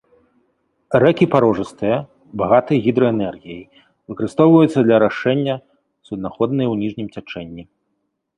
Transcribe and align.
Рэкі 1.03 1.25
парожыстыя, 1.33 1.97
багатыя 2.43 2.79
гідраэнергіяй, 2.85 3.63
выкарыстоўваюцца 4.13 4.79
для 4.89 4.95
арашэння, 5.03 5.55
суднаходныя 6.11 6.67
ў 6.73 6.81
ніжнім 6.83 7.07
цячэнні. 7.17 7.63